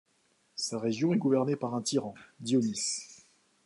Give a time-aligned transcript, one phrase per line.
[0.55, 3.03] Sa région est gouvernée par un tyran, Dionys.